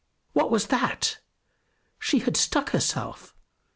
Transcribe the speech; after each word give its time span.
what 0.33 0.49
was 0.49 0.65
that? 0.65 1.19
She 1.99 2.17
had 2.17 2.35
stuck 2.35 2.71
herself. 2.71 3.35